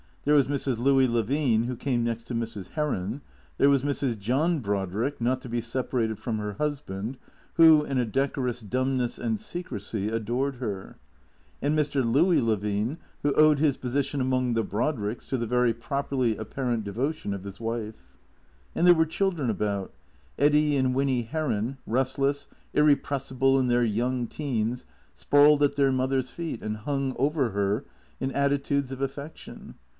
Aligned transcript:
There 0.23 0.33
was 0.35 0.47
Mrs. 0.47 0.77
Louis 0.79 1.07
Levine, 1.07 1.63
who 1.63 1.75
came 1.75 2.03
next 2.03 2.23
to 2.25 2.35
Mrs. 2.35 2.69
Heron. 2.69 3.21
There 3.57 3.69
was 3.69 3.81
Mrs. 3.83 4.17
John 4.19 4.59
Brodrick, 4.59 5.19
not 5.19 5.41
to 5.41 5.49
be 5.49 5.61
separated 5.61 6.17
from 6.19 6.37
her 6.37 6.53
husband, 6.53 7.17
who, 7.55 7.83
in 7.83 7.97
a 7.99 8.05
decorous 8.05 8.61
dumbness 8.61 9.17
and 9.17 9.39
secrecy, 9.39 10.09
adored 10.09 10.55
her; 10.55 10.95
and 11.59 11.77
Mr. 11.77 12.03
Louis 12.03 12.39
Levine, 12.41 12.97
who 13.23 13.31
owed 13.33 13.59
his 13.59 13.77
position 13.77 14.21
among 14.21 14.53
the 14.53 14.63
Brodricks 14.63 15.27
to 15.29 15.37
the 15.37 15.47
very 15.47 15.73
properly 15.73 16.35
apparent 16.35 16.83
devotion 16.83 17.31
of 17.33 17.43
his 17.43 17.59
wife. 17.59 18.17
And 18.75 18.85
there 18.85 18.95
were 18.95 19.05
children 19.07 19.49
about. 19.51 19.91
Eddy 20.37 20.77
and 20.77 20.95
Winny 20.95 21.23
Heron, 21.23 21.77
restless, 21.87 22.47
irrepressible 22.73 23.59
in 23.59 23.67
their 23.67 23.83
young 23.83 24.25
teens, 24.27 24.85
sprawled 25.13 25.61
at 25.63 25.75
their 25.75 25.91
mother's 25.91 26.29
feet 26.31 26.61
and 26.63 26.77
hung 26.77 27.15
over 27.19 27.51
her 27.51 27.85
in 28.19 28.31
attitudes 28.31 28.91
of 28.91 29.01
affection. 29.01 29.75